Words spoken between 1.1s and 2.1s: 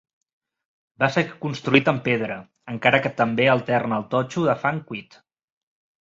ser construït en